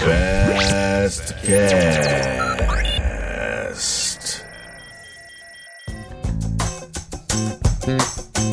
[0.00, 2.14] Fast Cast.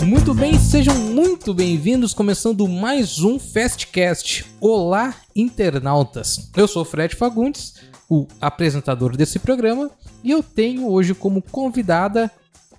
[0.06, 4.46] Muito bem, sejam muito bem-vindos, começando mais um Fastcast.
[4.60, 6.52] Olá, internautas!
[6.58, 7.76] Eu sou Fred Fagundes,
[8.10, 9.90] o apresentador desse programa,
[10.22, 12.30] e eu tenho hoje como convidada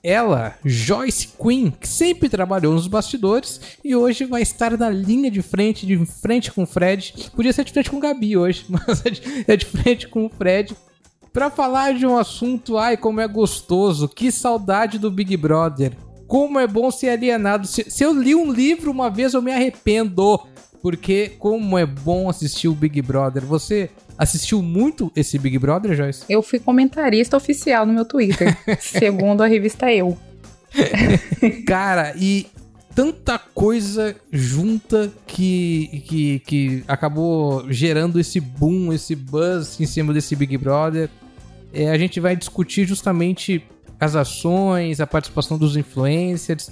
[0.02, 5.40] ela, Joyce Quinn, que sempre trabalhou nos bastidores e hoje vai estar na linha de
[5.42, 7.30] frente, de frente com o Fred.
[7.34, 10.26] Podia ser de frente com o Gabi hoje, mas é de, é de frente com
[10.26, 10.76] o Fred.
[11.32, 15.96] Pra falar de um assunto, ai, como é gostoso, que saudade do Big Brother.
[16.26, 17.66] Como é bom ser alienado.
[17.66, 20.40] Se, se eu li um livro uma vez, eu me arrependo.
[20.82, 23.44] Porque como é bom assistir o Big Brother.
[23.46, 26.24] Você assistiu muito esse Big Brother, Joyce?
[26.28, 30.16] Eu fui comentarista oficial no meu Twitter, segundo a revista Eu.
[31.66, 32.46] Cara, e
[32.94, 40.36] tanta coisa junta que, que, que acabou gerando esse boom, esse buzz em cima desse
[40.36, 41.08] Big Brother.
[41.72, 43.64] É, a gente vai discutir justamente
[43.98, 46.70] as ações, a participação dos influencers.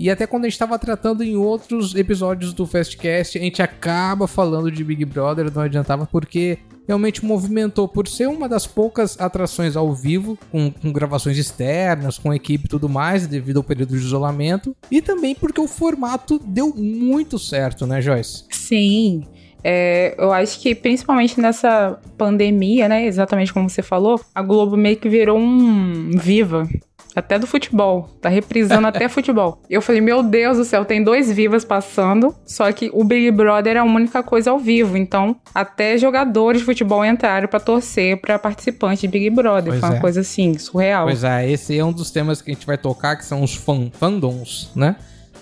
[0.00, 4.26] E até quando a gente estava tratando em outros episódios do Fastcast, a gente acaba
[4.26, 6.56] falando de Big Brother, não adiantava, porque
[6.88, 12.32] realmente movimentou por ser uma das poucas atrações ao vivo, com, com, gravações externas, com
[12.32, 16.74] equipe e tudo mais, devido ao período de isolamento, e também porque o formato deu
[16.74, 18.46] muito certo, né, Joyce?
[18.48, 19.26] Sim.
[19.62, 23.04] É, eu acho que principalmente nessa pandemia, né?
[23.04, 26.66] Exatamente como você falou, a Globo meio que virou um viva.
[27.14, 28.08] Até do futebol.
[28.20, 29.60] Tá reprisando até futebol.
[29.68, 32.34] Eu falei, meu Deus do céu, tem dois vivas passando.
[32.46, 34.96] Só que o Big Brother é a única coisa ao vivo.
[34.96, 39.72] Então, até jogadores de futebol entraram para torcer para participante de Big Brother.
[39.72, 40.00] Pois Foi uma é.
[40.00, 41.06] coisa assim, surreal.
[41.06, 43.54] Pois é, esse é um dos temas que a gente vai tocar, que são os
[43.54, 44.96] fan fandoms, né?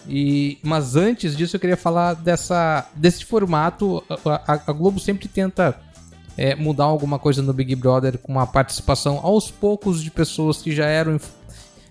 [0.08, 4.02] E, mas antes disso, eu queria falar dessa, desse formato.
[4.24, 5.76] A, a- a Globo sempre tenta
[6.36, 10.74] é, mudar alguma coisa no Big Brother com uma participação aos poucos de pessoas que
[10.74, 11.18] já eram,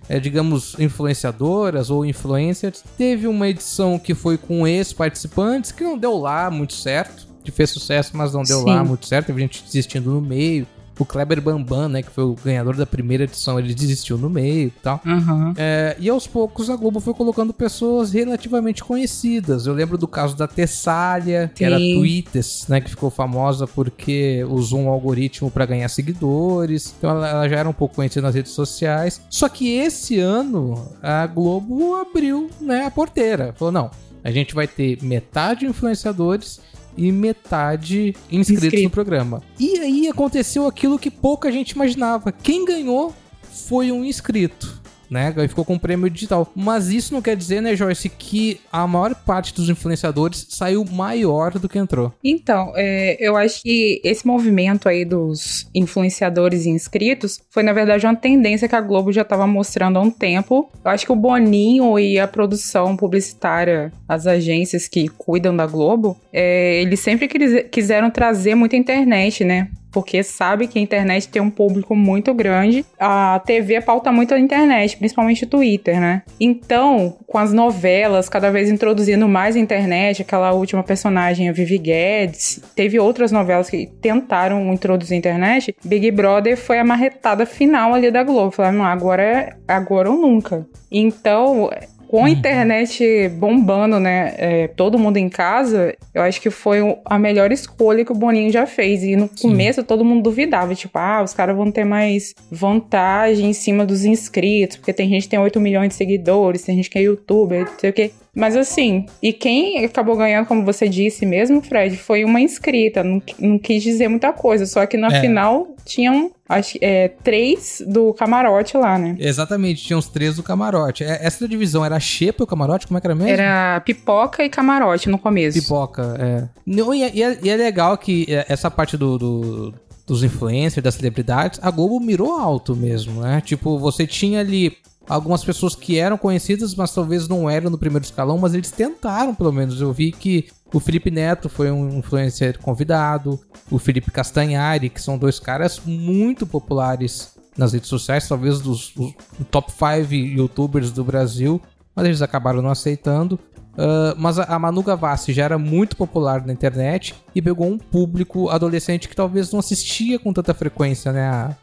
[0.08, 2.82] é, digamos, influenciadoras ou influencers.
[2.96, 7.70] Teve uma edição que foi com ex-participantes que não deu lá muito certo, que fez
[7.70, 8.66] sucesso, mas não deu Sim.
[8.66, 9.26] lá muito certo.
[9.26, 10.66] Teve gente desistindo no meio.
[10.98, 14.68] O Kleber Bambam, né, que foi o ganhador da primeira edição, ele desistiu no meio
[14.68, 15.00] e tal.
[15.04, 15.54] Uhum.
[15.56, 19.66] É, e aos poucos a Globo foi colocando pessoas relativamente conhecidas.
[19.66, 22.80] Eu lembro do caso da Tessália, que era Twitters, né?
[22.80, 26.94] Que ficou famosa porque usou um algoritmo para ganhar seguidores.
[26.98, 29.20] Então ela, ela já era um pouco conhecida nas redes sociais.
[29.30, 33.54] Só que esse ano a Globo abriu né, a porteira.
[33.56, 33.90] Falou: não,
[34.22, 36.60] a gente vai ter metade influenciadores
[36.98, 38.82] e metade inscritos Inscrito.
[38.82, 39.42] no programa.
[39.58, 42.32] E aí aconteceu aquilo que pouca gente imaginava.
[42.32, 44.77] Quem ganhou foi um inscrito.
[45.10, 45.32] Né?
[45.36, 46.50] Aí ficou com um prêmio digital.
[46.54, 51.52] Mas isso não quer dizer, né, Joyce, que a maior parte dos influenciadores saiu maior
[51.58, 52.12] do que entrou.
[52.22, 58.06] Então, é, eu acho que esse movimento aí dos influenciadores e inscritos foi, na verdade,
[58.06, 60.70] uma tendência que a Globo já estava mostrando há um tempo.
[60.84, 66.16] Eu acho que o Boninho e a produção publicitária, as agências que cuidam da Globo,
[66.32, 69.68] é, eles sempre quis- quiseram trazer muita internet, né?
[69.98, 72.84] Porque sabe que a internet tem um público muito grande.
[72.98, 76.22] A TV pauta muito a internet, principalmente o Twitter, né?
[76.38, 81.78] Então, com as novelas cada vez introduzindo mais a internet, aquela última personagem, a Vivi
[81.78, 85.74] Guedes, teve outras novelas que tentaram introduzir a internet.
[85.84, 88.52] Big Brother foi a marretada final ali da Globo.
[88.52, 90.64] Falaram, agora, é- agora ou nunca.
[90.90, 91.68] Então,
[92.08, 94.34] com a internet bombando, né?
[94.38, 98.50] é, todo mundo em casa, eu acho que foi a melhor escolha que o Boninho
[98.50, 99.02] já fez.
[99.02, 99.48] E no Sim.
[99.48, 104.04] começo todo mundo duvidava, tipo, ah, os caras vão ter mais vantagem em cima dos
[104.04, 107.64] inscritos, porque tem gente que tem 8 milhões de seguidores, tem gente que é youtuber,
[107.64, 108.12] não sei o quê.
[108.38, 113.02] Mas assim, e quem acabou ganhando, como você disse mesmo, Fred, foi uma inscrita.
[113.02, 115.20] Não, não quis dizer muita coisa, só que na É.
[115.20, 119.16] final tinham, acho é, três do camarote lá, né?
[119.18, 121.02] Exatamente, tinha os três do camarote.
[121.02, 122.86] É, Essa divisão era Xepa e o camarote?
[122.86, 123.30] Como é que era mesmo?
[123.30, 125.60] Era pipoca e camarote no começo.
[125.60, 126.48] Pipoca, é.
[126.64, 129.74] Não, e, é- e é, é legal que é, essa parte do, do-
[130.06, 133.42] dos influencers, das celebridades, a Globo mirou alto mesmo, né?
[133.44, 134.72] Tipo, você tinha ali
[135.08, 139.34] algumas pessoas que eram conhecidas, mas talvez não eram no primeiro escalão, mas eles tentaram,
[139.34, 139.80] pelo menos.
[139.80, 143.40] Eu vi que o Felipe Neto foi um influencer convidado,
[143.70, 149.14] o Felipe Castanhari, que são dois caras muito populares nas redes sociais, talvez dos, dos
[149.50, 151.60] top 5 youtubers do Brasil,
[151.94, 153.38] mas eles acabaram não aceitando.
[153.74, 158.48] Uh, mas a, Manu Gavassi já era muito popular na internet e pegou um público
[158.48, 161.56] adolescente que talvez não assistia com tanta frequência, né,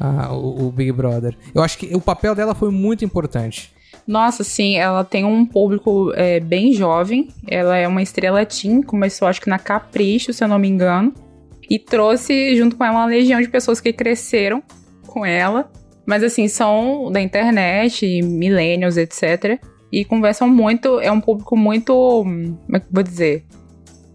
[0.00, 1.36] a- o, o Big Brother.
[1.54, 3.72] Eu acho que o papel dela foi muito importante.
[4.06, 7.28] Nossa, sim, ela tem um público é, bem jovem.
[7.48, 11.12] Ela é uma estrela teen, começou acho que na Capricho, se eu não me engano.
[11.70, 14.62] E trouxe junto com ela uma legião de pessoas que cresceram
[15.06, 15.70] com ela.
[16.04, 19.60] Mas assim, são da internet, millennials, etc.
[19.92, 21.92] E conversam muito, é um público muito.
[21.94, 23.44] Como é que eu vou dizer?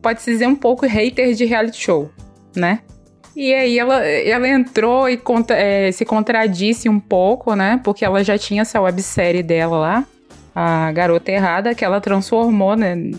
[0.02, 2.10] Pode-se dizer um pouco hater de reality show,
[2.56, 2.82] né?
[3.38, 7.80] E aí ela, ela entrou e conta, é, se contradisse um pouco, né?
[7.84, 10.06] Porque ela já tinha essa websérie dela lá,
[10.56, 13.12] a Garota Errada, que ela transformou, né?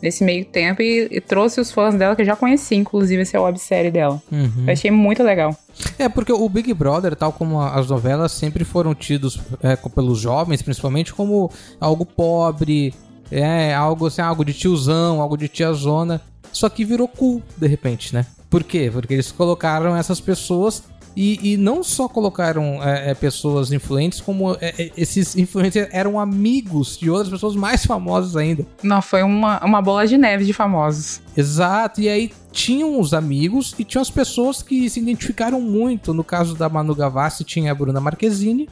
[0.00, 3.40] Nesse meio tempo e, e trouxe os fãs dela, que eu já conheci, inclusive, essa
[3.40, 4.22] websérie dela.
[4.30, 4.64] Uhum.
[4.64, 5.56] Eu achei muito legal.
[5.98, 10.62] É, porque o Big Brother, tal como as novelas, sempre foram tidos é, pelos jovens,
[10.62, 11.50] principalmente, como
[11.80, 12.94] algo pobre,
[13.28, 16.20] é, algo assim, algo de tiozão, algo de tiazona.
[16.52, 18.24] Só que virou cool, de repente, né?
[18.54, 18.88] Por quê?
[18.88, 20.84] Porque eles colocaram essas pessoas
[21.16, 26.20] e, e não só colocaram é, é, pessoas influentes, como é, é esses influencers eram
[26.20, 28.64] amigos de outras pessoas mais famosas ainda.
[28.80, 31.20] Não, foi uma, uma bola de neve de famosos.
[31.36, 36.14] Exato, e aí tinham os amigos e tinham as pessoas que se identificaram muito.
[36.14, 38.68] No caso da Manu Gavassi tinha a Bruna Marquezine,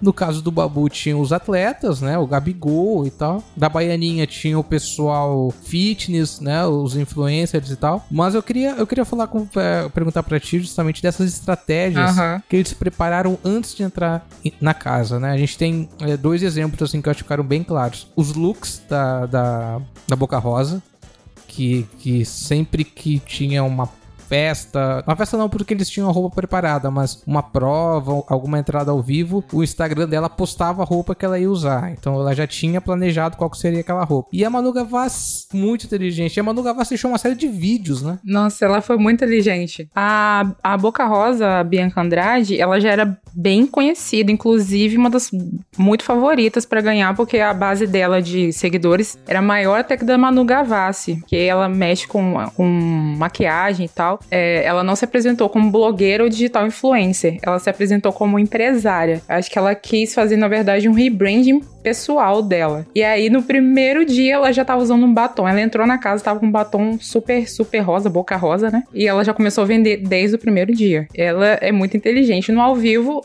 [0.00, 2.18] no caso do Babu tinha os atletas, né?
[2.18, 3.42] O Gabigol e tal.
[3.56, 6.64] Da Baianinha tinha o pessoal fitness, né?
[6.66, 8.04] Os influencers e tal.
[8.10, 12.40] Mas eu queria, eu queria falar com, é, perguntar pra ti justamente dessas estratégias uhum.
[12.48, 14.26] que eles prepararam antes de entrar
[14.60, 15.32] na casa, né?
[15.32, 18.06] A gente tem é, dois exemplos assim que eu acho que ficaram bem claros.
[18.14, 20.82] Os looks da, da, da Boca Rosa,
[21.46, 23.88] que, que sempre que tinha uma
[24.28, 25.02] festa.
[25.06, 29.02] Uma festa não, porque eles tinham a roupa preparada, mas uma prova, alguma entrada ao
[29.02, 31.92] vivo, o Instagram dela postava a roupa que ela ia usar.
[31.92, 34.28] Então ela já tinha planejado qual seria aquela roupa.
[34.32, 36.36] E a Manu Gavassi, muito inteligente.
[36.36, 38.18] E a Manu Gavassi deixou uma série de vídeos, né?
[38.24, 39.88] Nossa, ela foi muito inteligente.
[39.94, 45.30] A, a Boca Rosa, a Bianca Andrade, ela já era bem conhecida, inclusive uma das
[45.76, 50.16] muito favoritas para ganhar, porque a base dela de seguidores era maior até que da
[50.16, 52.64] Manu Gavassi, que ela mexe com, com
[53.18, 57.68] maquiagem e tal é, ela não se apresentou como blogueira ou digital influencer, ela se
[57.68, 59.22] apresentou como empresária.
[59.28, 62.84] Acho que ela quis fazer, na verdade, um rebranding pessoal dela.
[62.94, 65.46] E aí, no primeiro dia, ela já tava usando um batom.
[65.46, 68.82] Ela entrou na casa, tava com um batom super, super rosa, boca rosa, né?
[68.92, 71.06] E ela já começou a vender desde o primeiro dia.
[71.14, 72.50] Ela é muito inteligente.
[72.50, 73.24] No ao vivo,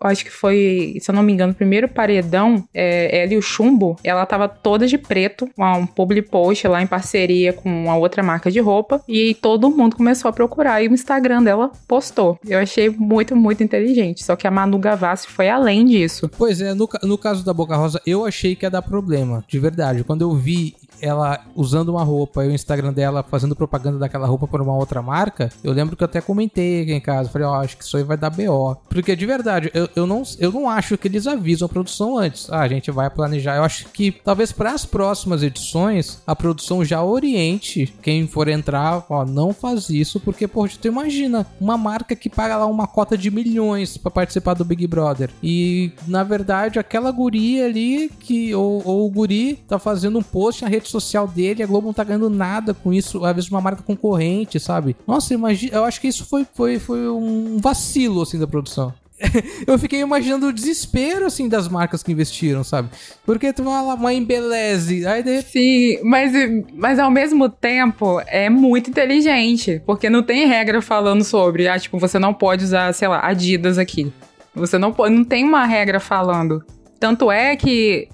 [0.00, 3.42] acho que foi, se eu não me engano, o primeiro paredão, é, ela e o
[3.42, 8.22] Chumbo, ela tava toda de preto, um public post lá em parceria com uma outra
[8.22, 12.38] marca de roupa, e todo mundo começou a procurar, e o Instagram dela postou.
[12.46, 16.30] Eu achei muito, muito inteligente, só que a Manu Gavassi foi além disso.
[16.36, 19.58] Pois é, no, no caso da Boca Rosa, eu achei que ia dar problema, de
[19.58, 20.04] verdade.
[20.04, 24.46] Quando eu vi ela usando uma roupa e o Instagram dela fazendo propaganda daquela roupa
[24.46, 27.28] por uma outra marca, eu lembro que eu até comentei aqui em casa.
[27.28, 28.76] Falei, ó, oh, acho que isso aí vai dar BO.
[28.88, 32.50] Porque de verdade, eu, eu, não, eu não acho que eles avisam a produção antes.
[32.50, 33.56] Ah, a gente vai planejar.
[33.56, 39.04] Eu acho que talvez para as próximas edições a produção já oriente quem for entrar,
[39.08, 43.16] ó, não faz isso, porque, pô, tu imagina uma marca que paga lá uma cota
[43.16, 45.30] de milhões para participar do Big Brother.
[45.42, 50.62] E na verdade, aquela guria ali que, ou, ou o guri, tá fazendo um post
[50.62, 53.60] na rede social dele, a Globo não tá ganhando nada com isso, às vezes uma
[53.60, 54.96] marca concorrente, sabe?
[55.06, 58.92] Nossa, imagina, eu acho que isso foi, foi, foi um vacilo, assim, da produção
[59.66, 62.88] eu fiquei imaginando o desespero, assim, das marcas que investiram, sabe?
[63.24, 65.42] Porque tu fala uma embeleze, aí de...
[65.42, 66.32] Sim, mas,
[66.74, 71.98] mas ao mesmo tempo é muito inteligente, porque não tem regra falando sobre, ah, tipo,
[71.98, 74.12] você não pode usar, sei lá, Adidas aqui.
[74.54, 76.64] Você não pode, não tem uma regra falando.
[76.98, 78.08] Tanto é que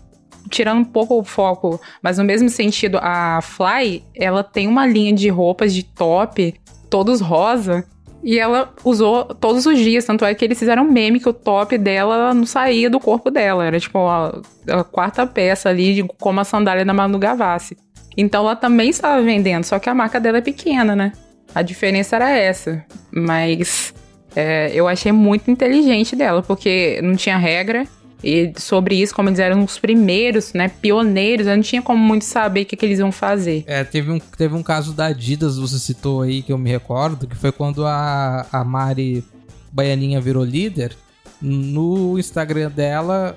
[0.50, 5.12] tirando um pouco o foco, mas no mesmo sentido, a Fly, ela tem uma linha
[5.12, 6.54] de roupas de top,
[6.90, 7.84] todos rosa,
[8.24, 11.76] e ela usou todos os dias, tanto é que eles fizeram meme que o top
[11.76, 16.40] dela não saía do corpo dela, era tipo a, a quarta peça ali, de, como
[16.40, 17.76] a sandália da Manu Gavassi.
[18.16, 21.12] Então ela também estava vendendo, só que a marca dela é pequena, né?
[21.54, 23.92] A diferença era essa, mas
[24.34, 27.86] é, eu achei muito inteligente dela, porque não tinha regra,
[28.24, 32.24] e sobre isso, como eles eram os primeiros, né, pioneiros, eu não tinha como muito
[32.24, 33.64] saber o que, que eles iam fazer.
[33.66, 37.26] É, teve um, teve um caso da Adidas, você citou aí, que eu me recordo,
[37.26, 39.22] que foi quando a, a Mari
[39.70, 40.96] Baianinha virou líder.
[41.42, 43.36] No Instagram dela,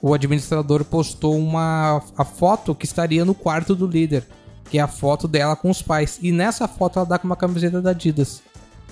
[0.00, 4.24] o administrador postou uma a foto que estaria no quarto do líder,
[4.70, 6.18] que é a foto dela com os pais.
[6.22, 8.42] E nessa foto ela dá com uma camiseta da Adidas.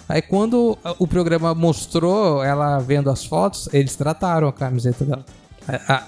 [0.09, 5.25] Aí quando o programa mostrou ela vendo as fotos, eles trataram a camiseta dela.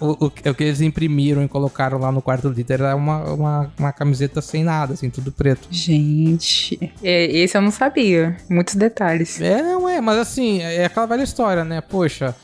[0.00, 3.72] o, o, o, que eles imprimiram e colocaram lá no quarto líder era uma, uma,
[3.78, 5.68] uma, camiseta sem nada, assim, tudo preto.
[5.70, 8.36] Gente, é, esse eu não sabia.
[8.50, 9.40] Muitos detalhes.
[9.40, 11.80] É, não é, mas assim, é aquela velha história, né?
[11.80, 12.34] Poxa,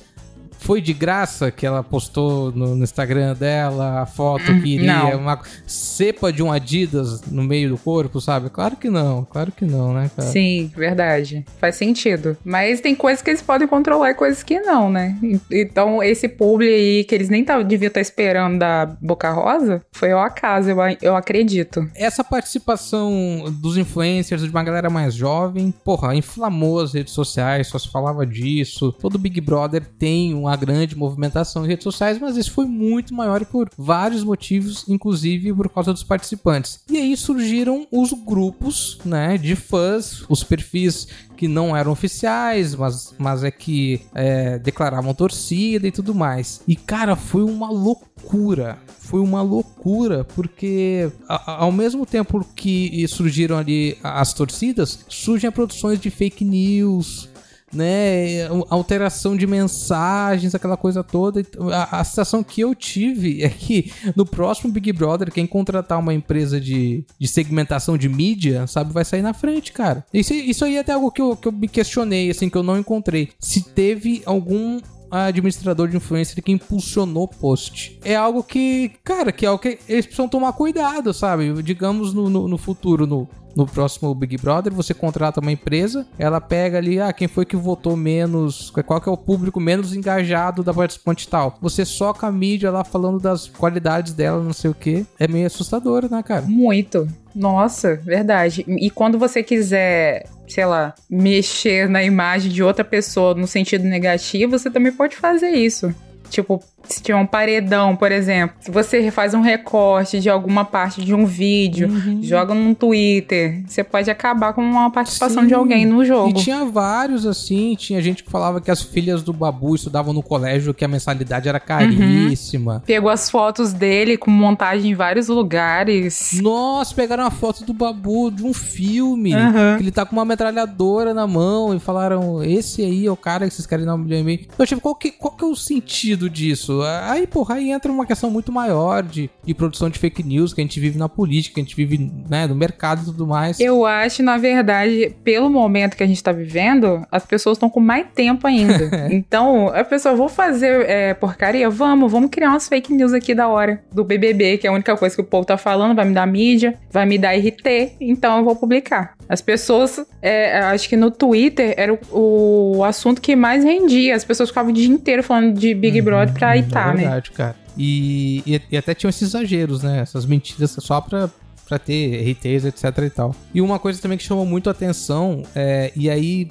[0.60, 4.94] foi de graça que ela postou no, no Instagram dela a foto Hum, que iria
[4.94, 5.18] não.
[5.20, 8.50] uma cepa de um Adidas no meio do corpo, sabe?
[8.50, 10.28] Claro que não, claro que não, né, cara?
[10.28, 11.44] Sim, verdade.
[11.58, 12.36] Faz sentido.
[12.44, 15.16] Mas tem coisas que eles podem controlar e coisas que não, né?
[15.50, 20.12] Então, esse publi aí, que eles nem tá, deviam estar esperando da Boca Rosa, foi
[20.12, 21.88] ao acaso, eu, eu acredito.
[21.94, 27.78] Essa participação dos influencers, de uma galera mais jovem, porra, inflamou as redes sociais, só
[27.78, 28.92] se falava disso.
[28.92, 33.44] Todo Big Brother tem uma grande movimentação em redes sociais, mas isso foi muito maior
[33.44, 36.80] por vários motivos, inclusive por causa dos participantes.
[36.90, 43.14] E aí surgiram os grupos, né, de fãs, os perfis que não eram oficiais, mas,
[43.16, 46.60] mas é que é, declaravam torcida e tudo mais.
[46.68, 48.78] E cara, foi uma loucura.
[48.98, 56.10] Foi uma loucura, porque ao mesmo tempo que surgiram ali as torcidas, surgem produções de
[56.10, 57.29] fake news,
[57.72, 61.44] né, alteração de mensagens, aquela coisa toda.
[61.72, 66.14] A, a sensação que eu tive é que no próximo Big Brother, quem contratar uma
[66.14, 70.04] empresa de, de segmentação de mídia, sabe, vai sair na frente, cara.
[70.12, 72.62] Isso, isso aí é até algo que eu, que eu me questionei, assim, que eu
[72.62, 73.30] não encontrei.
[73.38, 77.98] Se teve algum administrador de influencer que impulsionou post.
[78.04, 81.62] É algo que, cara, que é algo que eles precisam tomar cuidado, sabe?
[81.62, 86.40] Digamos no, no, no futuro, no, no próximo Big Brother, você contrata uma empresa, ela
[86.40, 90.62] pega ali, ah, quem foi que votou menos, qual que é o público menos engajado
[90.62, 91.56] da participante tal.
[91.60, 95.06] Você soca a mídia lá falando das qualidades dela, não sei o que.
[95.18, 96.42] É meio assustador, né, cara?
[96.42, 97.08] Muito.
[97.34, 98.64] Nossa, verdade.
[98.66, 104.58] E quando você quiser, sei lá, mexer na imagem de outra pessoa no sentido negativo,
[104.58, 105.94] você também pode fazer isso.
[106.28, 111.04] Tipo, se tiver um paredão, por exemplo, se você faz um recorte de alguma parte
[111.04, 112.20] de um vídeo, Uhum.
[112.22, 115.48] joga no Twitter, você pode acabar com uma participação Sim.
[115.48, 116.30] de alguém no jogo.
[116.30, 120.22] E tinha vários assim, tinha gente que falava que as filhas do Babu estudavam no
[120.22, 122.82] colégio, que a mensalidade era caríssima.
[122.86, 126.38] Pegou as fotos dele com montagem em vários lugares.
[126.42, 129.76] Nossa, pegaram uma foto do Babu de um filme, Aham.
[129.76, 133.46] que ele tá com uma metralhadora na mão e falaram, esse aí é o cara
[133.48, 134.40] que vocês querem dar um milhão e meio.
[134.58, 136.69] Eu tipo, qual que, qual que é o sentido disso?
[137.04, 140.60] Aí, porra, aí entra uma questão muito maior de, de produção de fake news, que
[140.60, 143.58] a gente vive na política, que a gente vive, né, no mercado e tudo mais.
[143.60, 147.80] Eu acho, na verdade, pelo momento que a gente tá vivendo, as pessoas estão com
[147.80, 148.90] mais tempo ainda.
[149.10, 151.68] então, a pessoa, vou fazer é, porcaria?
[151.68, 153.82] Vamos, vamos criar umas fake news aqui da hora.
[153.92, 156.26] Do BBB, que é a única coisa que o povo tá falando, vai me dar
[156.26, 159.14] mídia, vai me dar RT, então eu vou publicar.
[159.28, 164.16] As pessoas, é, acho que no Twitter era o, o assunto que mais rendia.
[164.16, 166.94] As pessoas ficavam o dia inteiro falando de Big Brother pra Itá, é né?
[167.02, 167.56] verdade, cara.
[167.76, 170.00] E, e, e até tinham esses exageros, né?
[170.00, 171.30] Essas mentiras só pra,
[171.66, 173.34] pra ter RTs, etc e tal.
[173.54, 176.48] E uma coisa também que chamou muito a atenção, é, e aí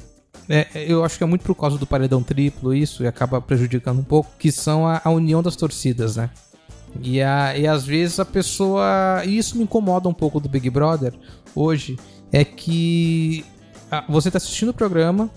[0.48, 4.00] é, eu acho que é muito por causa do paredão triplo isso, e acaba prejudicando
[4.00, 6.30] um pouco, que são a, a união das torcidas, né?
[7.02, 9.22] E, a, e às vezes a pessoa.
[9.24, 11.14] E isso me incomoda um pouco do Big Brother
[11.56, 11.98] hoje.
[12.32, 13.46] É que
[13.92, 15.30] ah, você tá assistindo o programa.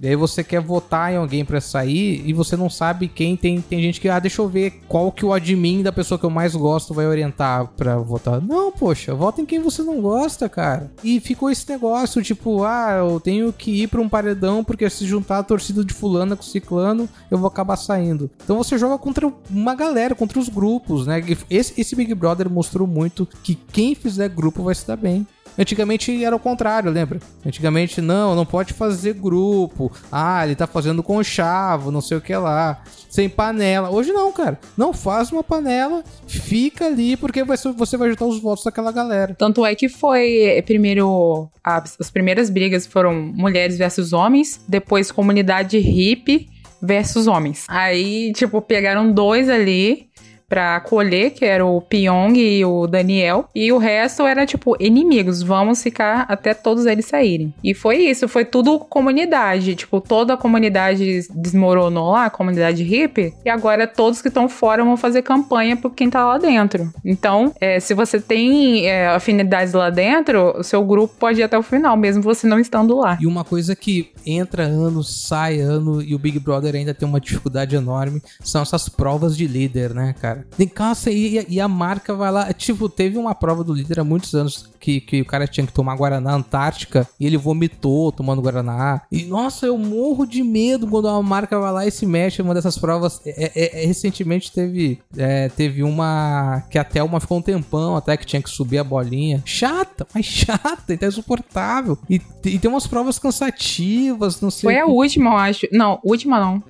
[0.00, 3.60] E aí você quer votar em alguém pra sair e você não sabe quem tem.
[3.60, 6.30] Tem gente que, ah, deixa eu ver qual que o admin da pessoa que eu
[6.30, 8.40] mais gosto vai orientar pra votar.
[8.40, 10.90] Não, poxa, vota em quem você não gosta, cara.
[11.02, 15.06] E ficou esse negócio, tipo, ah, eu tenho que ir pra um paredão porque se
[15.06, 18.30] juntar a torcida de fulana com ciclano, eu vou acabar saindo.
[18.42, 21.22] Então você joga contra uma galera, contra os grupos, né?
[21.48, 25.26] Esse, esse Big Brother mostrou muito que quem fizer grupo vai se dar bem.
[25.58, 27.20] Antigamente era o contrário, lembra?
[27.44, 29.90] Antigamente, não, não pode fazer grupo.
[30.10, 32.82] Ah, ele tá fazendo conchavo, não sei o que lá.
[33.08, 33.90] Sem panela.
[33.90, 34.58] Hoje não, cara.
[34.76, 39.34] Não faz uma panela, fica ali, porque você vai juntar os votos daquela galera.
[39.34, 41.48] Tanto é que foi eh, primeiro.
[41.64, 46.48] As primeiras brigas foram mulheres versus homens, depois comunidade hippie
[46.80, 47.64] versus homens.
[47.68, 50.05] Aí, tipo, pegaram dois ali
[50.48, 55.42] pra acolher, que era o Pyong e o Daniel, e o resto era tipo inimigos,
[55.42, 57.52] vamos ficar até todos eles saírem.
[57.62, 63.34] E foi isso, foi tudo comunidade, tipo, toda a comunidade desmoronou lá, a comunidade hippie,
[63.44, 66.92] e agora todos que estão fora vão fazer campanha por quem tá lá dentro.
[67.04, 71.58] Então, é, se você tem é, afinidades lá dentro, o seu grupo pode ir até
[71.58, 73.18] o final, mesmo você não estando lá.
[73.20, 77.20] E uma coisa que entra ano, sai ano e o Big Brother ainda tem uma
[77.20, 80.35] dificuldade enorme são essas provas de líder, né, cara?
[80.56, 82.52] Tem caça e, e a marca vai lá.
[82.52, 85.72] Tipo, teve uma prova do líder há muitos anos que, que o cara tinha que
[85.72, 89.02] tomar Guaraná Antártica e ele vomitou tomando Guaraná.
[89.10, 92.44] E nossa, eu morro de medo quando a marca vai lá e se mexe em
[92.44, 93.20] uma dessas provas.
[93.24, 98.16] É, é- é- recentemente teve, é, teve uma que a Thelma ficou um tempão até
[98.16, 99.42] que tinha que subir a bolinha.
[99.44, 101.98] Chata, mas chata, então é insuportável.
[102.08, 104.68] E, e tem umas provas cansativas, não sei.
[104.70, 105.66] Foi a última, eu acho.
[105.72, 106.62] Não, última não.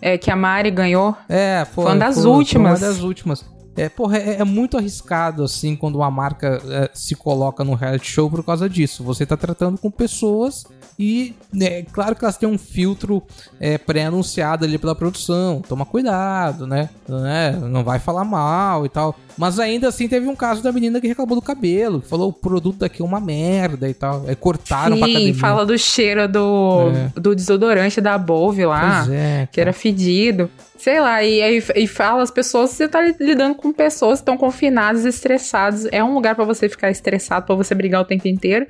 [0.00, 1.14] É, que a Mari ganhou.
[1.28, 2.80] É, foi, Foi uma das foi- foi últimas.
[2.82, 3.44] uma das últimas.
[3.76, 8.06] É, porra, é, é muito arriscado, assim, quando uma marca é, se coloca no reality
[8.10, 9.02] show por causa disso.
[9.04, 10.64] Você tá tratando com pessoas
[11.02, 13.22] e, é claro que elas têm um filtro
[13.58, 15.62] é, pré-anunciado ali pela produção.
[15.66, 16.90] Toma cuidado, né?
[17.08, 17.52] né?
[17.52, 19.18] Não vai falar mal e tal.
[19.34, 22.32] Mas ainda assim teve um caso da menina que reclamou do cabelo, que falou o
[22.34, 24.28] produto daqui é uma merda e tal.
[24.28, 25.34] É, cortaram pra Sim, academia.
[25.36, 29.06] fala do cheiro do, do desodorante da Bove lá.
[29.10, 30.50] É, que era fedido.
[30.76, 34.36] Sei lá, e aí e fala as pessoas, você tá lidando com pessoas que estão
[34.36, 35.88] confinadas, estressadas.
[35.90, 38.66] É um lugar pra você ficar estressado, pra você brigar o tempo inteiro.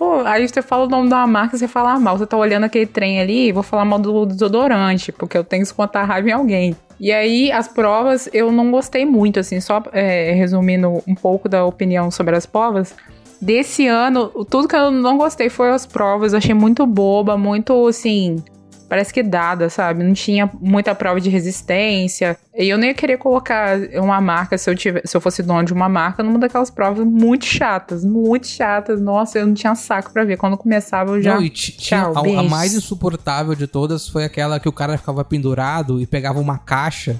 [0.00, 2.16] Pô, aí você fala o nome da marca, você fala mal.
[2.16, 5.74] Você tá olhando aquele trem ali, vou falar mal do desodorante, porque eu tenho que
[5.74, 6.74] contar raiva em alguém.
[6.98, 11.66] E aí, as provas, eu não gostei muito, assim, só é, resumindo um pouco da
[11.66, 12.94] opinião sobre as provas.
[13.42, 16.32] Desse ano, tudo que eu não gostei foi as provas.
[16.32, 18.42] Eu achei muito boba, muito assim.
[18.90, 20.02] Parece que dada, sabe?
[20.02, 22.36] Não tinha muita prova de resistência.
[22.52, 25.62] E eu nem ia querer colocar uma marca, se eu, tivesse, se eu fosse dono
[25.62, 28.04] de uma marca, numa daquelas provas muito chatas.
[28.04, 29.00] Muito chatas.
[29.00, 30.36] Nossa, eu não tinha saco pra ver.
[30.36, 31.36] Quando começava, eu já.
[31.36, 35.24] Não, e Tchau, a, a mais insuportável de todas foi aquela que o cara ficava
[35.24, 37.14] pendurado e pegava uma caixa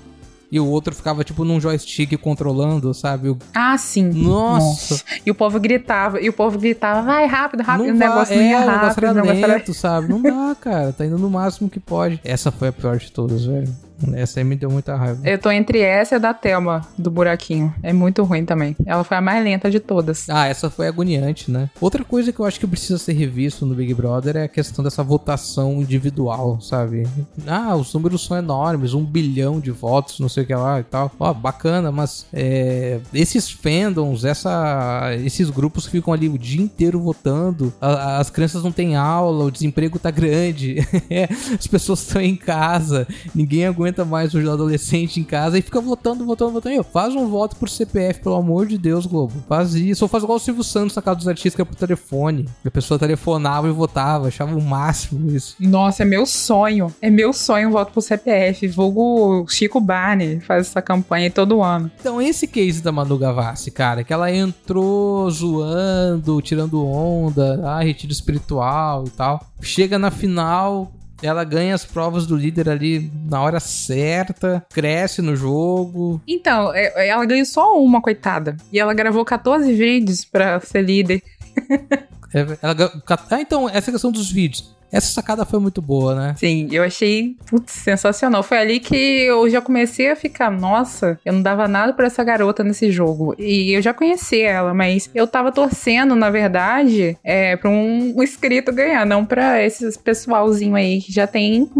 [0.50, 3.36] e o outro ficava tipo num joystick controlando, sabe?
[3.54, 4.10] Ah, sim.
[4.10, 5.02] Nossa.
[5.24, 6.20] E o povo gritava.
[6.20, 7.86] E o povo gritava, vai rápido, rápido.
[7.88, 9.04] não o negócio vai, não ia é, o negócio rápido.
[9.04, 10.08] era o negócio era- lento, sabe?
[10.08, 10.92] Não dá, cara.
[10.92, 12.20] Tá indo no máximo que pode.
[12.24, 13.72] Essa foi a pior de todas, velho.
[14.14, 15.20] Essa aí me deu muita raiva.
[15.28, 17.72] Eu tô entre essa e a da Thelma, do buraquinho.
[17.82, 18.76] É muito ruim também.
[18.86, 20.28] Ela foi a mais lenta de todas.
[20.28, 21.68] Ah, essa foi agoniante, né?
[21.80, 24.82] Outra coisa que eu acho que precisa ser revisto no Big Brother é a questão
[24.84, 27.06] dessa votação individual, sabe?
[27.46, 30.84] Ah, os números são enormes, um bilhão de votos, não sei o que lá e
[30.84, 31.10] tal.
[31.18, 37.00] Ó, bacana, mas é, esses fandoms, essa, esses grupos que ficam ali o dia inteiro
[37.00, 40.76] votando, a- as crianças não têm aula, o desemprego tá grande,
[41.58, 46.24] as pessoas estão em casa, ninguém aguenta mais o adolescente em casa e fica votando,
[46.24, 46.74] votando, votando.
[46.74, 49.34] Meu, faz um voto por CPF, pelo amor de Deus, Globo.
[49.48, 50.04] Faz isso.
[50.04, 52.48] Ou faz igual o Silvio Santos na casa dos artistas, que é por telefone.
[52.64, 55.56] A pessoa telefonava e votava, achava o máximo isso.
[55.60, 56.92] Nossa, é meu sonho.
[57.00, 58.66] É meu sonho um voto pro CPF.
[58.68, 61.90] Vulgo Chico Barney faz essa campanha todo ano.
[62.00, 68.12] Então, esse case da Manu Gavassi, cara, que ela entrou zoando, tirando onda, ah, retiro
[68.12, 69.44] espiritual e tal.
[69.60, 75.36] Chega na final, ela ganha as provas do líder ali na hora certa, cresce no
[75.36, 76.20] jogo.
[76.26, 78.56] Então, é- ela ganhou só uma, coitada.
[78.72, 81.22] E ela gravou 14 vídeos pra ser líder.
[82.32, 84.72] É, ela ah, então, essa questão dos vídeos.
[84.92, 86.34] Essa sacada foi muito boa, né?
[86.36, 88.42] Sim, eu achei putz, sensacional.
[88.42, 92.22] Foi ali que eu já comecei a ficar, nossa, eu não dava nada pra essa
[92.24, 93.34] garota nesse jogo.
[93.38, 98.72] E eu já conheci ela, mas eu tava torcendo, na verdade, é, pra um inscrito
[98.72, 101.70] ganhar, não pra esses pessoalzinho aí que já tem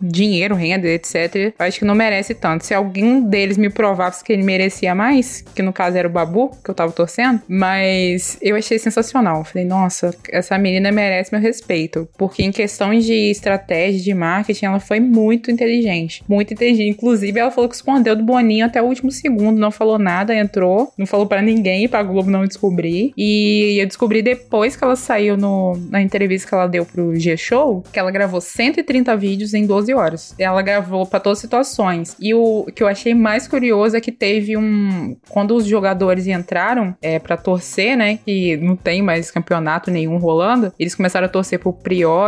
[0.00, 1.54] dinheiro, renda, etc.
[1.58, 2.64] Eu acho que não merece tanto.
[2.64, 6.50] Se algum deles me provasse que ele merecia mais, que no caso era o Babu,
[6.64, 9.44] que eu tava torcendo, mas eu achei sensacional.
[9.44, 12.08] Falei, nossa, essa menina merece meu respeito.
[12.16, 16.22] Porque em questões de estratégia, de marketing, ela foi muito inteligente.
[16.28, 16.90] Muito inteligente.
[16.90, 20.92] Inclusive, ela falou que escondeu do Boninho até o último segundo, não falou nada, entrou,
[20.96, 23.12] não falou pra ninguém, pra Globo não descobrir.
[23.16, 27.84] E eu descobri depois que ela saiu no, na entrevista que ela deu pro G-Show,
[27.92, 30.34] que ela gravou 130 vídeos em 12 horas.
[30.38, 32.16] Ela gravou pra todas as situações.
[32.20, 35.16] E o que eu achei mais curioso é que teve um.
[35.28, 38.18] Quando os jogadores entraram é, para torcer, né?
[38.24, 41.72] Que não tem mais campeonato nenhum rolando, eles começaram a torcer pro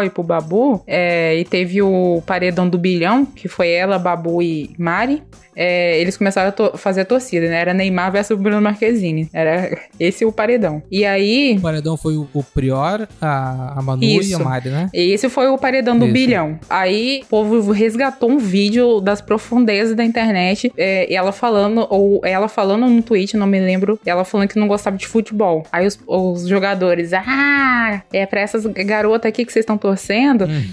[0.02, 0.82] E pro Babu.
[0.86, 5.22] é, e teve o paredão do bilhão, que foi ela, Babu e Mari.
[5.56, 7.60] É, eles começaram a to- fazer a torcida, né?
[7.60, 9.28] Era Neymar versus Bruno Marquezine.
[9.32, 10.80] Era esse o paredão.
[10.90, 11.56] E aí.
[11.58, 14.42] O paredão foi o, o Prior, a, a Manu e a Isso.
[14.44, 14.88] Mari, né?
[14.94, 16.14] Esse foi o paredão do Isso.
[16.14, 16.58] bilhão.
[16.70, 20.72] Aí o povo resgatou um vídeo das profundezas da internet.
[20.78, 23.98] é, ela falando, ou ela falando no tweet, não me lembro.
[24.06, 25.64] Ela falando que não gostava de futebol.
[25.72, 29.89] Aí os, os jogadores, ah, é pra essas garotas aqui que vocês estão torcendo.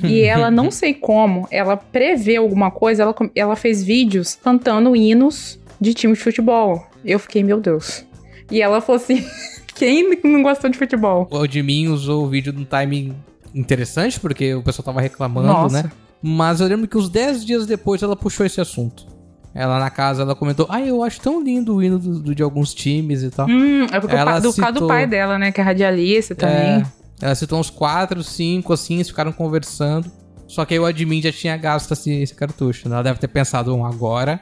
[0.03, 3.03] E ela, não sei como, ela prevê alguma coisa.
[3.03, 6.85] Ela, ela fez vídeos cantando hinos de time de futebol.
[7.05, 8.05] Eu fiquei, meu Deus.
[8.51, 9.25] E ela falou assim:
[9.75, 11.27] quem não gostou de futebol?
[11.31, 13.13] O de mim usou o vídeo num timing
[13.53, 15.83] interessante, porque o pessoal tava reclamando, Nossa.
[15.83, 15.91] né?
[16.21, 19.05] Mas eu lembro que uns 10 dias depois ela puxou esse assunto.
[19.53, 22.43] Ela na casa, ela comentou, ah, eu acho tão lindo o hino do- do- de
[22.43, 23.47] alguns times e tal.
[23.49, 25.51] Hum, é porque Ela do caso do citou- pai dela, né?
[25.51, 26.85] Que é radialista É, também.
[27.21, 30.11] Ela citou uns 4, 5, assim, eles ficaram conversando.
[30.47, 32.95] Só que aí o admin já tinha gasto esse, esse cartucho, né?
[32.95, 34.39] Ela deve ter pensado, "Bom, agora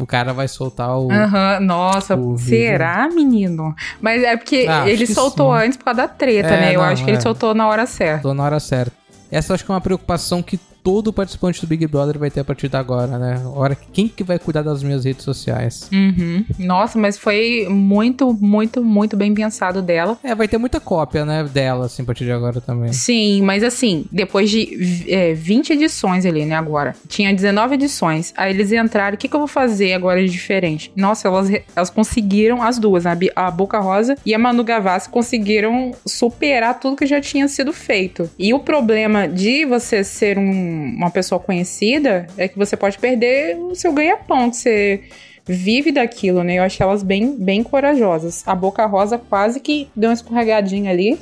[0.00, 1.12] o cara vai soltar o...
[1.12, 3.74] Aham, nossa, o será, menino?
[4.00, 5.64] Mas é porque Ah, ele soltou sim.
[5.66, 6.74] antes por causa da treta, É, né?
[6.74, 7.20] Eu não, acho que ele é.
[7.20, 8.22] soltou na hora certa.
[8.22, 8.92] Tô na hora certa.
[9.30, 12.44] Essa acho que é uma preocupação que todo participante do Big Brother vai ter a
[12.44, 13.42] partir de agora, né?
[13.46, 15.88] Hora quem que vai cuidar das minhas redes sociais?
[15.90, 16.44] Uhum.
[16.58, 20.18] Nossa, mas foi muito, muito, muito bem pensado dela.
[20.22, 22.92] É, vai ter muita cópia, né, dela, assim, a partir de agora também.
[22.92, 26.94] Sim, mas assim, depois de é, 20 edições ali, né, agora.
[27.08, 28.34] Tinha 19 edições.
[28.36, 30.92] Aí eles entraram, o que, que eu vou fazer agora de diferente?
[30.94, 35.92] Nossa, elas, elas conseguiram, as duas, né, a Boca Rosa e a Manu Gavassi conseguiram
[36.04, 38.28] superar tudo que já tinha sido feito.
[38.38, 43.56] E o problema de você ser um, uma pessoa conhecida é que você pode perder
[43.56, 45.04] o seu ganha-pão, que você
[45.46, 46.54] vive daquilo, né?
[46.58, 48.42] Eu achei elas bem, bem corajosas.
[48.46, 51.18] A Boca Rosa quase que deu uma escorregadinha ali,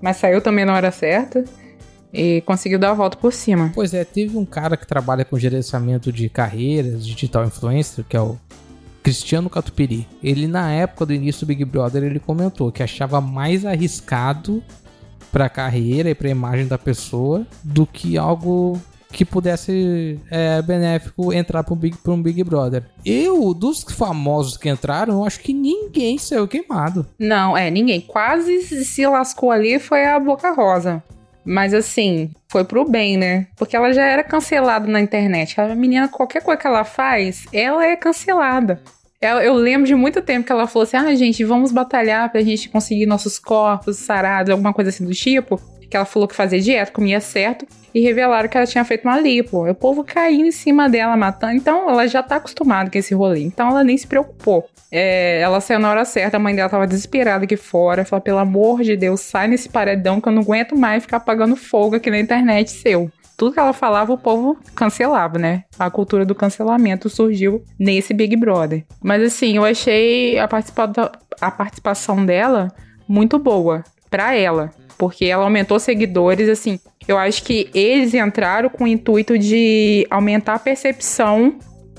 [0.00, 1.44] mas saiu também na hora certa
[2.12, 3.70] e conseguiu dar a volta por cima.
[3.74, 8.20] Pois é, teve um cara que trabalha com gerenciamento de carreiras, digital influencer, que é
[8.20, 8.38] o
[9.02, 10.06] Cristiano Catupiri.
[10.22, 14.62] Ele na época do início do Big Brother, ele comentou que achava mais arriscado
[15.32, 18.80] para a carreira e para a imagem da pessoa do que algo
[19.12, 22.84] que pudesse é, benéfico entrar para um, Big, um Big Brother.
[23.04, 27.06] Eu, dos famosos que entraram, acho que ninguém saiu queimado.
[27.18, 28.00] Não, é, ninguém.
[28.00, 31.02] Quase se lascou ali foi a Boca Rosa.
[31.46, 33.46] Mas assim, foi pro bem, né?
[33.56, 35.60] Porque ela já era cancelada na internet.
[35.60, 38.82] A menina, qualquer coisa que ela faz, ela é cancelada.
[39.20, 42.68] Eu, lembro de muito tempo que ela falou assim: ah, gente, vamos batalhar pra gente
[42.68, 45.60] conseguir nossos corpos sarados, alguma coisa assim do tipo.
[45.88, 49.20] Que ela falou que fazia dieta, comia certo, e revelaram que ela tinha feito uma
[49.20, 49.68] lipo.
[49.68, 51.54] O povo caiu em cima dela, matando.
[51.54, 53.42] Então ela já tá acostumada com esse rolê.
[53.44, 54.68] Então ela nem se preocupou.
[54.90, 58.04] É, ela saiu na hora certa, a mãe dela tava desesperada aqui fora.
[58.04, 61.56] Falou: pelo amor de Deus, sai nesse paredão que eu não aguento mais ficar apagando
[61.56, 65.64] fogo aqui na internet seu tudo que ela falava, o povo cancelava, né?
[65.78, 68.84] A cultura do cancelamento surgiu nesse Big Brother.
[69.02, 72.72] Mas assim, eu achei a, participa a participação dela
[73.06, 76.80] muito boa para ela, porque ela aumentou seguidores, assim.
[77.06, 81.58] Eu acho que eles entraram com o intuito de aumentar a percepção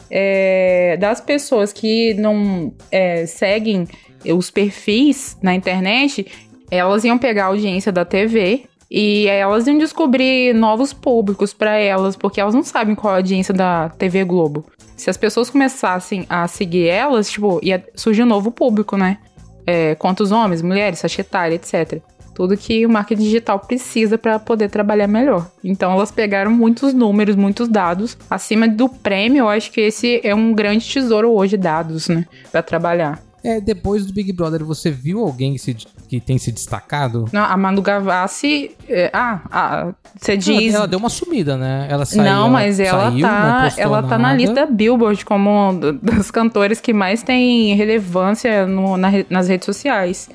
[0.10, 3.88] é, das pessoas que não é, seguem
[4.26, 6.26] os perfis na internet,
[6.72, 12.16] elas iam pegar a audiência da TV e elas iam descobrir novos públicos para elas,
[12.16, 14.66] porque elas não sabem qual é a audiência da TV Globo.
[14.96, 19.18] Se as pessoas começassem a seguir elas, tipo, ia surgir um novo público, né?
[19.66, 22.02] É, quantos homens, mulheres, faixa etária, etc.
[22.34, 25.50] Tudo que o marketing digital precisa para poder trabalhar melhor.
[25.64, 28.18] Então elas pegaram muitos números, muitos dados.
[28.30, 32.26] Acima do prêmio, eu acho que esse é um grande tesouro hoje, dados, né?
[32.52, 33.22] Para trabalhar.
[33.44, 37.26] É, depois do Big Brother, você viu alguém que, se, que tem se destacado?
[37.32, 38.72] Não, a Manu Gavassi.
[38.88, 40.74] É, ah, ah, você diz.
[40.74, 41.88] Ela, ela, deu uma sumida, né?
[41.90, 42.24] Ela saiu.
[42.24, 43.70] Não, mas ela, saiu, tá.
[43.78, 49.48] ela tá na lista Billboard como dos cantores que mais tem relevância no, na, nas
[49.48, 50.30] redes sociais.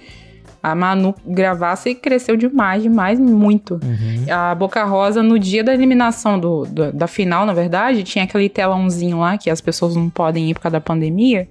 [0.63, 3.81] A Manu Gavassi cresceu demais, demais, muito.
[3.83, 4.33] Uhum.
[4.33, 8.49] A Boca Rosa, no dia da eliminação do, do, da final, na verdade, tinha aquele
[8.49, 11.49] telãozinho lá que as pessoas não podem ir por causa da pandemia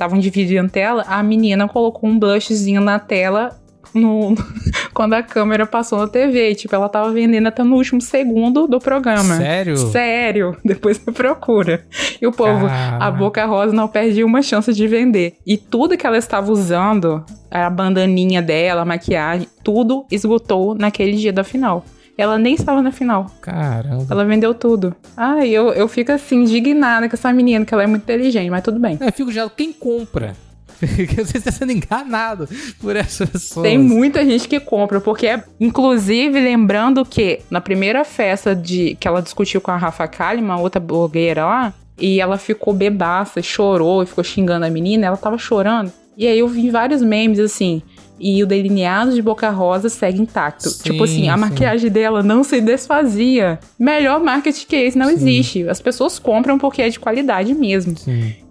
[0.00, 3.60] estavam dividindo tela, a menina colocou um blushzinho na tela
[3.94, 4.34] no,
[4.94, 6.54] quando a câmera passou na TV.
[6.54, 9.36] Tipo, ela tava vendendo até no último segundo do programa.
[9.36, 9.76] Sério?
[9.76, 10.56] Sério.
[10.64, 11.84] Depois você procura.
[12.20, 15.34] E o povo, a Boca Rosa não perde uma chance de vender.
[15.46, 21.32] E tudo que ela estava usando, a bandaninha dela, a maquiagem, tudo esgotou naquele dia
[21.32, 21.84] da final.
[22.20, 23.30] Ela nem estava na final.
[23.40, 24.06] Caramba.
[24.10, 24.94] Ela vendeu tudo.
[25.16, 28.62] Ai, eu, eu fico assim, indignada com essa menina, que ela é muito inteligente, mas
[28.62, 28.98] tudo bem.
[29.00, 29.48] É, fico já.
[29.48, 30.34] Quem compra?
[30.80, 32.48] você está sendo enganado
[32.80, 33.64] por essas pessoas.
[33.64, 39.06] Tem muita gente que compra, porque é, inclusive, lembrando que na primeira festa de que
[39.06, 44.06] ela discutiu com a Rafa Kalimann, outra blogueira lá, e ela ficou bebaça, chorou e
[44.06, 45.92] ficou xingando a menina, ela tava chorando.
[46.16, 47.82] E aí eu vi vários memes assim,
[48.20, 50.68] e o delineado de Boca Rosa segue intacto.
[50.68, 51.40] Sim, tipo assim, a sim.
[51.40, 53.58] maquiagem dela não se desfazia.
[53.78, 55.14] Melhor marketing que esse não sim.
[55.14, 55.68] existe.
[55.68, 57.94] As pessoas compram porque é de qualidade mesmo.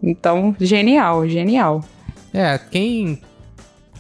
[0.01, 1.84] Então, genial, genial.
[2.34, 3.21] É, quem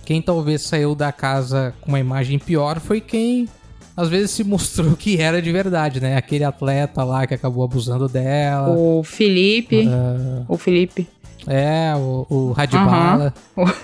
[0.05, 3.47] quem talvez saiu da casa com uma imagem pior foi quem
[3.95, 6.15] às vezes se mostrou que era de verdade, né?
[6.15, 8.69] Aquele atleta lá que acabou abusando dela.
[8.69, 9.87] O Felipe.
[9.87, 10.45] Uh...
[10.47, 11.05] O Felipe.
[11.47, 13.33] É, o, o Radibala.
[13.55, 13.65] Uhum.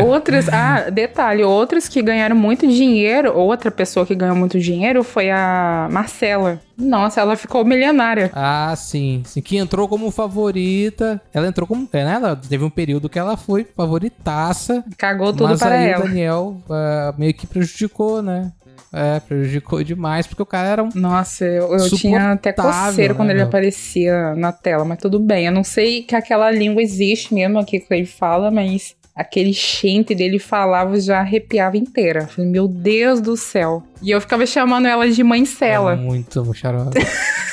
[0.06, 5.30] outras, ah, detalhe, outras que ganharam muito dinheiro, outra pessoa que ganhou muito dinheiro foi
[5.30, 6.60] a Marcela.
[6.76, 8.30] Nossa, ela ficou milionária.
[8.34, 9.40] Ah, sim, sim.
[9.40, 11.20] Que entrou como favorita.
[11.32, 11.88] Ela entrou como.
[11.92, 12.14] É, né?
[12.14, 14.84] Ela teve um período que ela foi favoritaça.
[14.98, 16.04] Cagou tudo mas para aí ela.
[16.04, 18.50] o Daniel uh, meio que prejudicou, né?
[18.92, 20.88] É, prejudicou demais, porque o cara era um.
[20.94, 25.46] Nossa, eu, eu tinha até coceiro né, quando ele aparecia na tela, mas tudo bem.
[25.46, 30.14] Eu não sei que aquela língua existe mesmo aqui que ele fala, mas aquele chente
[30.14, 32.26] dele falava, eu já arrepiava inteira.
[32.26, 33.82] Falei, meu Deus do céu.
[34.02, 35.92] E eu ficava chamando ela de mãe Cela.
[35.92, 36.98] É muito xarope.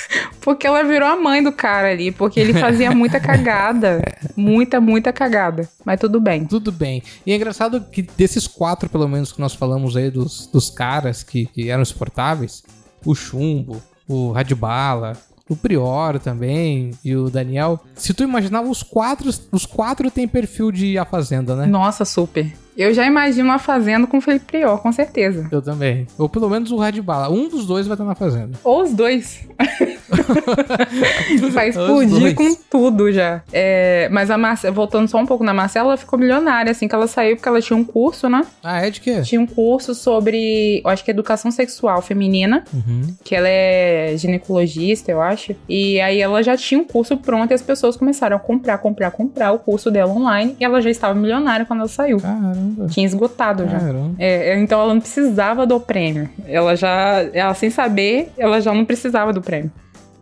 [0.41, 4.01] porque ela virou a mãe do cara ali, porque ele fazia muita cagada.
[4.35, 5.69] muita, muita cagada.
[5.85, 6.45] Mas tudo bem.
[6.45, 7.01] Tudo bem.
[7.25, 11.23] E é engraçado que desses quatro, pelo menos, que nós falamos aí, dos, dos caras
[11.23, 12.63] que, que eram insuportáveis,
[13.05, 15.13] o Chumbo, o Radibala,
[15.47, 17.79] o Prior também e o Daniel.
[17.95, 21.65] Se tu imaginar, os quatro, os quatro têm perfil de A Fazenda, né?
[21.65, 22.51] Nossa, super.
[22.81, 25.47] Eu já imagino uma fazenda com o Felipe Prior, com certeza.
[25.51, 26.07] Eu também.
[26.17, 27.29] Ou pelo menos o Radibala.
[27.29, 28.57] Um dos dois vai estar na fazenda.
[28.63, 29.45] Ou os dois.
[31.51, 33.41] vai explodir com tudo já.
[33.51, 36.95] É, mas a Marcela, voltando só um pouco na Marcela, ela ficou milionária assim que
[36.95, 38.43] ela saiu, porque ela tinha um curso, né?
[38.63, 39.21] Ah, é de quê?
[39.21, 43.13] Tinha um curso sobre, eu acho que educação sexual feminina, Uhum.
[43.23, 45.55] que ela é ginecologista, eu acho.
[45.67, 49.11] E aí ela já tinha um curso pronto e as pessoas começaram a comprar, comprar,
[49.11, 50.55] comprar o curso dela online.
[50.59, 52.19] E ela já estava milionária quando ela saiu.
[52.19, 52.70] Caramba.
[52.89, 53.79] Tinha esgotado já.
[53.79, 54.15] Caramba.
[54.19, 56.29] É, então ela não precisava do prêmio.
[56.47, 59.71] Ela já, ela sem saber, ela já não precisava do prêmio.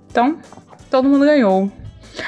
[0.09, 0.37] Então,
[0.89, 1.71] todo mundo ganhou.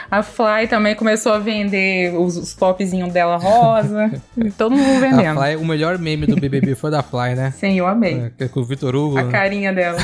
[0.10, 4.12] A Fly também começou a vender os, os topzinhos dela rosa.
[4.58, 5.40] todo mundo A vendendo.
[5.40, 7.52] Fly, o melhor meme do BBB foi da Fly, né?
[7.52, 8.32] Sim, eu amei.
[8.40, 9.18] É, é com o Vitor Hugo.
[9.18, 9.32] A né?
[9.32, 9.98] carinha dela.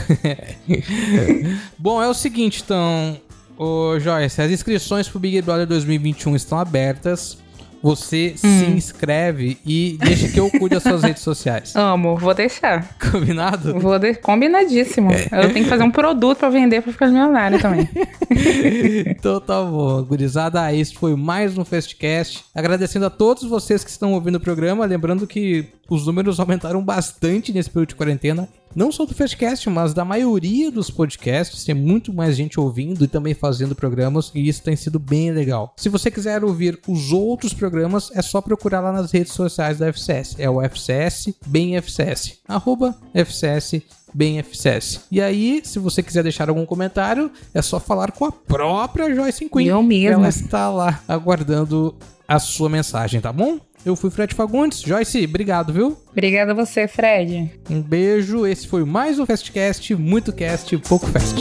[1.78, 3.18] Bom, é o seguinte, então,
[3.58, 7.38] ô Joyce, as inscrições pro Big Brother 2021 estão abertas.
[7.82, 8.76] Você se Hum.
[8.76, 11.74] inscreve e deixa que eu cuide das suas redes sociais.
[11.78, 12.98] Amo, vou deixar.
[13.12, 13.80] Combinado?
[13.80, 14.16] Vou de...
[14.16, 15.12] Combinadíssimo.
[15.14, 17.88] Eu tenho que fazer um produto pra vender pra ficar milionária também.
[19.08, 20.74] então tá bom, gurizada.
[20.74, 22.46] Este foi mais um Festcast.
[22.54, 24.86] Agradecendo a todos vocês que estão ouvindo o programa.
[24.86, 28.48] Lembrando que os números aumentaram bastante nesse período de quarentena.
[28.76, 31.64] Não só do Festcast, mas da maioria dos podcasts.
[31.64, 34.32] Tem muito mais gente ouvindo e também fazendo programas.
[34.34, 35.74] E isso tem sido bem legal.
[35.78, 39.88] Se você quiser ouvir os outros programas, é só procurar lá nas redes sociais da
[39.88, 40.36] FCS.
[40.38, 42.40] É o FCS, bem FCS.
[42.48, 43.82] Arroba FCS
[44.14, 45.02] bem FCS.
[45.12, 49.48] E aí, se você quiser deixar algum comentário, é só falar com a própria Joyce
[49.50, 49.68] Queen.
[49.68, 50.14] Eu mesma.
[50.14, 51.96] Ela está lá aguardando
[52.28, 53.60] a sua mensagem, tá bom?
[53.88, 54.82] Eu fui Fred Fagundes.
[54.82, 55.98] Joyce, obrigado, viu?
[56.12, 57.50] Obrigada a você, Fred.
[57.70, 58.46] Um beijo.
[58.46, 61.38] Esse foi mais um Festcast, muito cast, pouco fest.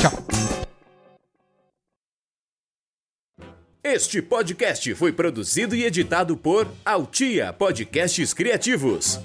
[0.00, 0.12] Tchau.
[3.80, 9.20] Este podcast foi produzido e editado por Altia Podcasts Criativos.